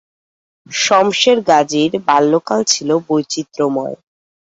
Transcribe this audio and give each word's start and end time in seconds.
শমসের 0.67 1.37
গাজীর 1.49 1.91
বাল্যকাল 2.07 2.61
ছিল 2.63 2.89
বৈচিত্র্যময়। 3.07 3.95